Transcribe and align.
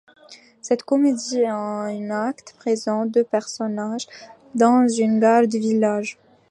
Cette 0.63 0.81
comédie 0.81 1.45
en 1.47 1.51
un 1.81 2.09
acte 2.09 2.55
présente 2.57 3.11
deux 3.11 3.23
personnages 3.23 4.07
dans 4.55 4.87
une 4.87 5.19
gare 5.19 5.43
de 5.47 5.59
village. 5.59 6.17